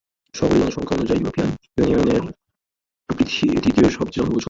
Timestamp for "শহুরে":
0.33-0.59